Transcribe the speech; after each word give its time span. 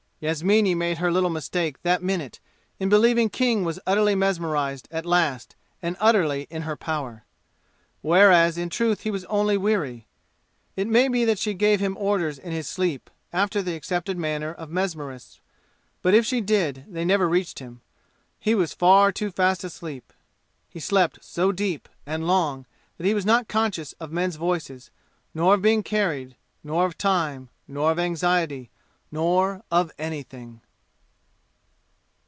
Yasmini 0.23 0.75
made 0.75 0.99
her 0.99 1.11
little 1.11 1.31
mistake 1.31 1.81
that 1.81 2.03
minute 2.03 2.39
in 2.79 2.89
believing 2.89 3.27
King 3.27 3.65
was 3.65 3.79
utterly 3.87 4.13
mesmerized 4.13 4.87
at 4.91 5.03
last 5.03 5.55
and 5.81 5.97
utterly 5.99 6.43
in 6.51 6.61
her 6.61 6.75
power. 6.75 7.25
Whereas 8.03 8.55
in 8.55 8.69
truth 8.69 9.01
he 9.01 9.09
was 9.09 9.25
only 9.25 9.57
weary. 9.57 10.05
It 10.75 10.85
may 10.87 11.07
be 11.07 11.25
that 11.25 11.39
she 11.39 11.55
gave 11.55 11.79
him 11.79 11.97
orders 11.97 12.37
in 12.37 12.51
his 12.51 12.67
sleep, 12.67 13.09
after 13.33 13.63
the 13.63 13.75
accepted 13.75 14.15
manner 14.15 14.53
of 14.53 14.69
mesmerists; 14.69 15.39
but 16.03 16.13
if 16.13 16.23
she 16.23 16.39
did, 16.39 16.85
they 16.87 17.03
never 17.03 17.27
reached 17.27 17.57
him; 17.57 17.81
he 18.39 18.53
was 18.53 18.75
far 18.75 19.11
too 19.11 19.31
fast 19.31 19.63
asleep. 19.63 20.13
He 20.69 20.79
slept 20.79 21.17
so 21.25 21.51
deep 21.51 21.89
and 22.05 22.27
long 22.27 22.67
that 22.99 23.07
he 23.07 23.15
was 23.15 23.25
not 23.25 23.47
conscious 23.47 23.93
of 23.93 24.11
men's 24.11 24.35
voices, 24.35 24.91
nor 25.33 25.55
of 25.55 25.63
being 25.63 25.81
carried, 25.81 26.35
nor 26.63 26.85
of 26.85 26.95
time, 26.95 27.49
nor 27.67 27.89
of 27.89 27.97
anxiety, 27.97 28.69
nor 29.13 29.61
of 29.69 29.91
anything. 29.99 30.61